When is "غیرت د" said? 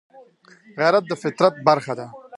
0.79-1.13